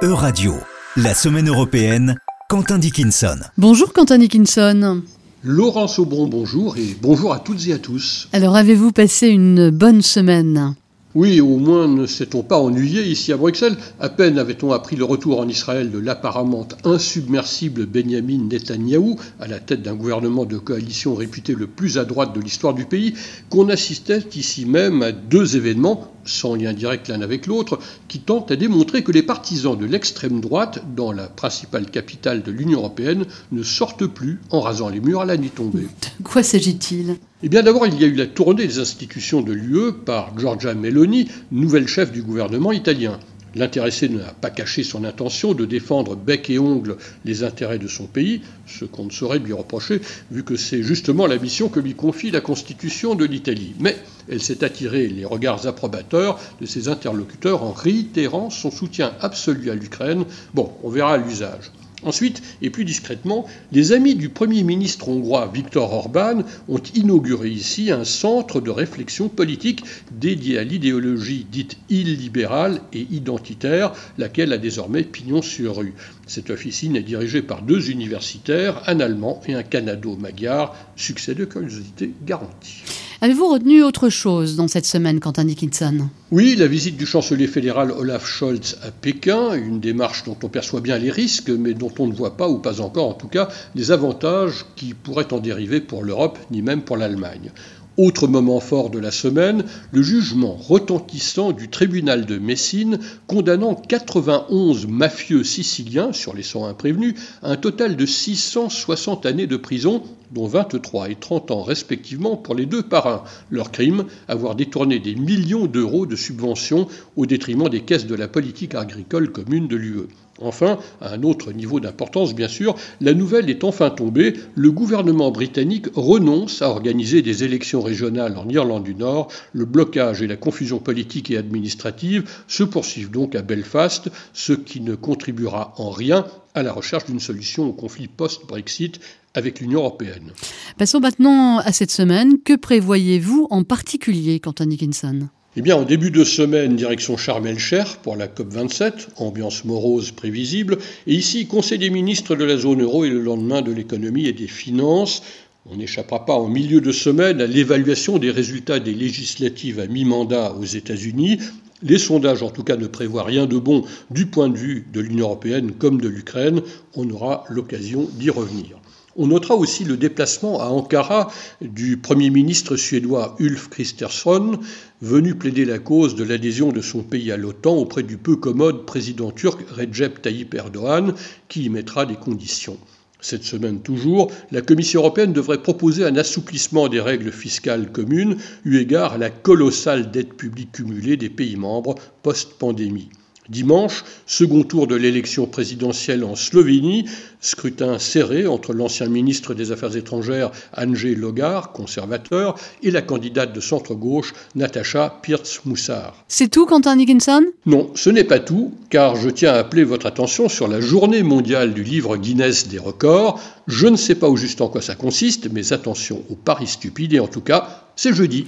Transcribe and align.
E-Radio, 0.00 0.54
la 0.96 1.12
semaine 1.12 1.48
européenne, 1.48 2.14
Quentin 2.48 2.78
Dickinson. 2.78 3.34
Bonjour 3.56 3.92
Quentin 3.92 4.18
Dickinson. 4.18 5.02
Laurence 5.42 5.98
Aubron, 5.98 6.28
bonjour 6.28 6.76
et 6.76 6.96
bonjour 7.02 7.32
à 7.32 7.40
toutes 7.40 7.66
et 7.66 7.72
à 7.72 7.78
tous. 7.78 8.28
Alors 8.32 8.54
avez-vous 8.54 8.92
passé 8.92 9.26
une 9.26 9.70
bonne 9.70 10.00
semaine? 10.00 10.76
Oui, 11.18 11.40
au 11.40 11.56
moins 11.56 11.88
ne 11.88 12.06
s'est-on 12.06 12.44
pas 12.44 12.60
ennuyé 12.60 13.02
ici 13.02 13.32
à 13.32 13.36
Bruxelles. 13.36 13.76
À 13.98 14.08
peine 14.08 14.38
avait-on 14.38 14.70
appris 14.70 14.94
le 14.94 15.02
retour 15.02 15.40
en 15.40 15.48
Israël 15.48 15.90
de 15.90 15.98
l'apparemment 15.98 16.68
insubmersible 16.84 17.86
Benjamin 17.86 18.44
Netanyahou, 18.48 19.16
à 19.40 19.48
la 19.48 19.58
tête 19.58 19.82
d'un 19.82 19.96
gouvernement 19.96 20.44
de 20.44 20.58
coalition 20.58 21.16
réputé 21.16 21.56
le 21.56 21.66
plus 21.66 21.98
à 21.98 22.04
droite 22.04 22.36
de 22.36 22.40
l'histoire 22.40 22.72
du 22.72 22.84
pays, 22.84 23.14
qu'on 23.50 23.68
assistait 23.68 24.22
ici 24.36 24.64
même 24.64 25.02
à 25.02 25.10
deux 25.10 25.56
événements, 25.56 26.12
sans 26.24 26.54
lien 26.54 26.72
direct 26.72 27.08
l'un 27.08 27.20
avec 27.20 27.48
l'autre, 27.48 27.80
qui 28.06 28.20
tentent 28.20 28.52
à 28.52 28.56
démontrer 28.56 29.02
que 29.02 29.10
les 29.10 29.24
partisans 29.24 29.76
de 29.76 29.86
l'extrême 29.86 30.40
droite, 30.40 30.84
dans 30.94 31.10
la 31.10 31.26
principale 31.26 31.90
capitale 31.90 32.44
de 32.44 32.52
l'Union 32.52 32.78
européenne, 32.78 33.24
ne 33.50 33.64
sortent 33.64 34.06
plus 34.06 34.38
en 34.50 34.60
rasant 34.60 34.88
les 34.88 35.00
murs 35.00 35.22
à 35.22 35.26
la 35.26 35.36
nuit 35.36 35.50
tombée. 35.50 35.88
De 36.20 36.22
quoi 36.22 36.44
s'agit-il? 36.44 37.16
Eh 37.40 37.48
bien 37.48 37.62
d'abord, 37.62 37.86
il 37.86 38.00
y 38.00 38.04
a 38.04 38.08
eu 38.08 38.14
la 38.14 38.26
tournée 38.26 38.66
des 38.66 38.80
institutions 38.80 39.42
de 39.42 39.52
l'UE 39.52 39.92
par 39.92 40.36
Giorgia 40.36 40.74
Meloni, 40.74 41.28
nouvelle 41.52 41.86
chef 41.86 42.10
du 42.10 42.22
gouvernement 42.22 42.72
italien. 42.72 43.20
L'intéressé 43.54 44.08
n'a 44.08 44.32
pas 44.32 44.50
caché 44.50 44.82
son 44.82 45.04
intention 45.04 45.54
de 45.54 45.64
défendre 45.64 46.16
bec 46.16 46.50
et 46.50 46.58
ongle 46.58 46.96
les 47.24 47.44
intérêts 47.44 47.78
de 47.78 47.86
son 47.86 48.06
pays, 48.06 48.42
ce 48.66 48.84
qu'on 48.84 49.04
ne 49.04 49.12
saurait 49.12 49.38
lui 49.38 49.52
reprocher, 49.52 50.00
vu 50.32 50.42
que 50.42 50.56
c'est 50.56 50.82
justement 50.82 51.28
la 51.28 51.38
mission 51.38 51.68
que 51.68 51.78
lui 51.78 51.94
confie 51.94 52.32
la 52.32 52.40
Constitution 52.40 53.14
de 53.14 53.24
l'Italie. 53.24 53.72
Mais 53.78 53.96
elle 54.28 54.42
s'est 54.42 54.64
attirée 54.64 55.06
les 55.06 55.24
regards 55.24 55.68
approbateurs 55.68 56.40
de 56.60 56.66
ses 56.66 56.88
interlocuteurs 56.88 57.62
en 57.62 57.70
réitérant 57.70 58.50
son 58.50 58.72
soutien 58.72 59.12
absolu 59.20 59.70
à 59.70 59.76
l'Ukraine. 59.76 60.24
Bon, 60.54 60.72
on 60.82 60.90
verra 60.90 61.16
l'usage. 61.18 61.70
Ensuite, 62.04 62.42
et 62.62 62.70
plus 62.70 62.84
discrètement, 62.84 63.46
les 63.72 63.92
amis 63.92 64.14
du 64.14 64.28
Premier 64.28 64.62
ministre 64.62 65.08
hongrois 65.08 65.50
Viktor 65.52 65.92
Orban 65.92 66.42
ont 66.68 66.82
inauguré 66.94 67.48
ici 67.48 67.90
un 67.90 68.04
centre 68.04 68.60
de 68.60 68.70
réflexion 68.70 69.28
politique 69.28 69.84
dédié 70.12 70.58
à 70.58 70.64
l'idéologie 70.64 71.46
dite 71.50 71.76
illibérale 71.90 72.80
et 72.92 73.06
identitaire, 73.10 73.92
laquelle 74.16 74.52
a 74.52 74.58
désormais 74.58 75.02
pignon 75.02 75.42
sur 75.42 75.78
rue. 75.78 75.94
Cette 76.26 76.50
officine 76.50 76.94
est 76.94 77.02
dirigée 77.02 77.42
par 77.42 77.62
deux 77.62 77.90
universitaires, 77.90 78.82
un 78.86 79.00
allemand 79.00 79.40
et 79.46 79.54
un 79.54 79.62
canado-magyar, 79.64 80.76
succès 80.94 81.34
de 81.34 81.44
curiosité 81.44 82.12
garanti. 82.24 82.84
Avez-vous 83.20 83.48
retenu 83.48 83.82
autre 83.82 84.10
chose 84.10 84.54
dans 84.54 84.68
cette 84.68 84.86
semaine, 84.86 85.18
Quentin 85.18 85.44
Dickinson? 85.44 86.08
Oui, 86.30 86.54
la 86.54 86.68
visite 86.68 86.96
du 86.96 87.04
chancelier 87.04 87.48
fédéral 87.48 87.90
Olaf 87.90 88.24
Scholz 88.24 88.78
à 88.84 88.92
Pékin, 88.92 89.54
une 89.54 89.80
démarche 89.80 90.22
dont 90.22 90.36
on 90.40 90.48
perçoit 90.48 90.80
bien 90.80 90.98
les 90.98 91.10
risques, 91.10 91.50
mais 91.50 91.74
dont 91.74 91.90
on 91.98 92.06
ne 92.06 92.12
voit 92.12 92.36
pas, 92.36 92.48
ou 92.48 92.58
pas 92.58 92.80
encore 92.80 93.08
en 93.08 93.14
tout 93.14 93.26
cas, 93.26 93.48
les 93.74 93.90
avantages 93.90 94.66
qui 94.76 94.94
pourraient 94.94 95.32
en 95.32 95.40
dériver 95.40 95.80
pour 95.80 96.04
l'Europe, 96.04 96.38
ni 96.52 96.62
même 96.62 96.82
pour 96.82 96.96
l'Allemagne. 96.96 97.50
Autre 97.98 98.28
moment 98.28 98.60
fort 98.60 98.90
de 98.90 99.00
la 99.00 99.10
semaine, 99.10 99.64
le 99.90 100.02
jugement 100.02 100.54
retentissant 100.54 101.50
du 101.50 101.68
tribunal 101.68 102.26
de 102.26 102.38
Messine 102.38 103.00
condamnant 103.26 103.74
91 103.74 104.86
mafieux 104.86 105.42
siciliens, 105.42 106.12
sur 106.12 106.32
les 106.32 106.44
101 106.44 106.74
prévenus, 106.74 107.16
à 107.42 107.50
un 107.50 107.56
total 107.56 107.96
de 107.96 108.06
660 108.06 109.26
années 109.26 109.48
de 109.48 109.56
prison, 109.56 110.04
dont 110.30 110.46
23 110.46 111.10
et 111.10 111.16
30 111.16 111.50
ans 111.50 111.62
respectivement 111.64 112.36
pour 112.36 112.54
les 112.54 112.66
deux 112.66 112.84
parrains. 112.84 113.24
Leur 113.50 113.72
crime, 113.72 114.04
avoir 114.28 114.54
détourné 114.54 115.00
des 115.00 115.16
millions 115.16 115.66
d'euros 115.66 116.06
de 116.06 116.14
subventions 116.14 116.86
au 117.16 117.26
détriment 117.26 117.68
des 117.68 117.80
caisses 117.80 118.06
de 118.06 118.14
la 118.14 118.28
politique 118.28 118.76
agricole 118.76 119.32
commune 119.32 119.66
de 119.66 119.74
l'UE. 119.74 120.06
Enfin, 120.40 120.78
à 121.00 121.14
un 121.14 121.22
autre 121.22 121.52
niveau 121.52 121.80
d'importance 121.80 122.34
bien 122.34 122.48
sûr, 122.48 122.76
la 123.00 123.14
nouvelle 123.14 123.50
est 123.50 123.64
enfin 123.64 123.90
tombée, 123.90 124.34
le 124.54 124.70
gouvernement 124.70 125.30
britannique 125.30 125.86
renonce 125.94 126.62
à 126.62 126.68
organiser 126.68 127.22
des 127.22 127.44
élections 127.44 127.82
régionales 127.82 128.36
en 128.36 128.48
Irlande 128.48 128.84
du 128.84 128.94
Nord, 128.94 129.28
le 129.52 129.64
blocage 129.64 130.22
et 130.22 130.26
la 130.26 130.36
confusion 130.36 130.78
politique 130.78 131.30
et 131.30 131.36
administrative 131.36 132.28
se 132.46 132.62
poursuivent 132.62 133.10
donc 133.10 133.34
à 133.34 133.42
Belfast, 133.42 134.10
ce 134.32 134.52
qui 134.52 134.80
ne 134.80 134.94
contribuera 134.94 135.74
en 135.76 135.90
rien 135.90 136.24
à 136.54 136.62
la 136.62 136.72
recherche 136.72 137.06
d'une 137.06 137.20
solution 137.20 137.68
au 137.68 137.72
conflit 137.72 138.08
post-Brexit 138.08 139.00
avec 139.34 139.60
l'Union 139.60 139.80
européenne. 139.80 140.32
Passons 140.76 141.00
maintenant 141.00 141.58
à 141.58 141.72
cette 141.72 141.90
semaine. 141.90 142.38
Que 142.44 142.56
prévoyez-vous 142.56 143.46
en 143.50 143.62
particulier, 143.62 144.40
Quentin 144.40 144.66
Dickinson? 144.66 145.28
Eh 145.58 145.60
bien, 145.60 145.74
en 145.74 145.82
début 145.82 146.12
de 146.12 146.22
semaine, 146.22 146.76
direction 146.76 147.16
Sharm 147.16 147.44
el-Cher 147.44 147.96
pour 147.96 148.14
la 148.14 148.28
COP27, 148.28 149.08
ambiance 149.16 149.64
morose 149.64 150.12
prévisible, 150.12 150.78
et 151.08 151.14
ici, 151.14 151.48
Conseil 151.48 151.80
des 151.80 151.90
ministres 151.90 152.36
de 152.36 152.44
la 152.44 152.56
zone 152.56 152.82
euro 152.82 153.04
et 153.04 153.10
le 153.10 153.20
lendemain 153.20 153.60
de 153.60 153.72
l'économie 153.72 154.26
et 154.26 154.32
des 154.32 154.46
finances. 154.46 155.20
On 155.68 155.74
n'échappera 155.74 156.24
pas 156.24 156.34
en 156.34 156.46
milieu 156.46 156.80
de 156.80 156.92
semaine 156.92 157.40
à 157.40 157.48
l'évaluation 157.48 158.18
des 158.18 158.30
résultats 158.30 158.78
des 158.78 158.94
législatives 158.94 159.80
à 159.80 159.88
mi-mandat 159.88 160.54
aux 160.54 160.64
États-Unis. 160.64 161.38
Les 161.82 161.98
sondages, 161.98 162.44
en 162.44 162.50
tout 162.50 162.62
cas, 162.62 162.76
ne 162.76 162.86
prévoient 162.86 163.24
rien 163.24 163.46
de 163.46 163.58
bon 163.58 163.82
du 164.12 164.26
point 164.26 164.50
de 164.50 164.56
vue 164.56 164.86
de 164.92 165.00
l'Union 165.00 165.26
européenne 165.26 165.72
comme 165.72 166.00
de 166.00 166.08
l'Ukraine. 166.08 166.62
On 166.94 167.10
aura 167.10 167.42
l'occasion 167.48 168.08
d'y 168.12 168.30
revenir. 168.30 168.78
On 169.20 169.26
notera 169.26 169.56
aussi 169.56 169.82
le 169.82 169.96
déplacement 169.96 170.60
à 170.60 170.66
Ankara 170.66 171.32
du 171.60 171.96
Premier 171.96 172.30
ministre 172.30 172.76
suédois 172.76 173.34
Ulf 173.40 173.68
Kristersson, 173.68 174.60
venu 175.02 175.34
plaider 175.34 175.64
la 175.64 175.80
cause 175.80 176.14
de 176.14 176.22
l'adhésion 176.22 176.70
de 176.70 176.80
son 176.80 177.02
pays 177.02 177.32
à 177.32 177.36
l'OTAN 177.36 177.74
auprès 177.74 178.04
du 178.04 178.16
peu 178.16 178.36
commode 178.36 178.86
président 178.86 179.32
turc 179.32 179.58
Recep 179.70 180.22
Tayyip 180.22 180.54
Erdogan, 180.54 181.14
qui 181.48 181.64
y 181.64 181.68
mettra 181.68 182.06
des 182.06 182.14
conditions. 182.14 182.78
Cette 183.20 183.42
semaine 183.42 183.80
toujours, 183.80 184.30
la 184.52 184.62
Commission 184.62 185.00
européenne 185.00 185.32
devrait 185.32 185.64
proposer 185.64 186.04
un 186.04 186.14
assouplissement 186.14 186.86
des 186.86 187.00
règles 187.00 187.32
fiscales 187.32 187.90
communes 187.90 188.36
eu 188.64 188.76
égard 188.78 189.14
à 189.14 189.18
la 189.18 189.30
colossale 189.30 190.12
dette 190.12 190.34
publique 190.34 190.70
cumulée 190.70 191.16
des 191.16 191.28
pays 191.28 191.56
membres 191.56 191.96
post-pandémie. 192.22 193.08
Dimanche, 193.48 194.04
second 194.26 194.62
tour 194.62 194.86
de 194.86 194.94
l'élection 194.94 195.46
présidentielle 195.46 196.22
en 196.22 196.36
Slovénie, 196.36 197.06
scrutin 197.40 197.98
serré 197.98 198.46
entre 198.46 198.74
l'ancien 198.74 199.08
ministre 199.08 199.54
des 199.54 199.72
Affaires 199.72 199.96
étrangères 199.96 200.50
Andrzej 200.76 201.14
Logar, 201.14 201.72
conservateur, 201.72 202.56
et 202.82 202.90
la 202.90 203.00
candidate 203.00 203.54
de 203.54 203.60
centre-gauche 203.60 204.34
Natacha 204.54 205.18
Pirtz-Moussard. 205.22 206.24
C'est 206.28 206.48
tout, 206.48 206.66
Quentin 206.66 206.96
Dickinson? 206.96 207.42
Non, 207.64 207.90
ce 207.94 208.10
n'est 208.10 208.24
pas 208.24 208.38
tout, 208.38 208.72
car 208.90 209.16
je 209.16 209.30
tiens 209.30 209.54
à 209.54 209.58
appeler 209.58 209.84
votre 209.84 210.06
attention 210.06 210.48
sur 210.48 210.68
la 210.68 210.80
journée 210.80 211.22
mondiale 211.22 211.72
du 211.72 211.82
livre 211.82 212.16
Guinness 212.16 212.68
des 212.68 212.78
records. 212.78 213.40
Je 213.66 213.86
ne 213.86 213.96
sais 213.96 214.14
pas 214.14 214.28
au 214.28 214.36
juste 214.36 214.60
en 214.60 214.68
quoi 214.68 214.82
ça 214.82 214.94
consiste, 214.94 215.48
mais 215.50 215.72
attention 215.72 216.22
aux 216.28 216.36
paris 216.36 216.66
stupides, 216.66 217.14
et 217.14 217.20
en 217.20 217.28
tout 217.28 217.40
cas, 217.40 217.84
c'est 217.96 218.12
jeudi. 218.12 218.46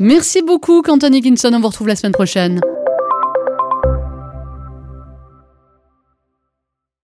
Merci 0.00 0.40
beaucoup, 0.40 0.80
Quentin 0.80 1.10
Dickinson. 1.10 1.50
On 1.52 1.60
vous 1.60 1.68
retrouve 1.68 1.88
la 1.88 1.96
semaine 1.96 2.12
prochaine. 2.12 2.60